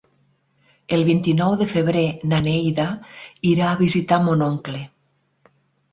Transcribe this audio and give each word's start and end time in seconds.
El 0.97 1.03
vint-i-nou 1.09 1.57
de 1.59 1.67
febrer 1.75 2.05
na 2.31 2.39
Neida 2.47 2.87
irà 3.53 3.69
a 3.75 3.79
visitar 3.85 4.23
mon 4.29 4.45
oncle. 4.51 4.85